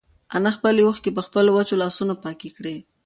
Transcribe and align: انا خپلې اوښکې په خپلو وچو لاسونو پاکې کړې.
انا 0.35 0.51
خپلې 0.57 0.81
اوښکې 0.83 1.11
په 1.17 1.21
خپلو 1.27 1.49
وچو 1.57 1.79
لاسونو 1.83 2.13
پاکې 2.23 2.49
کړې. 2.57 2.75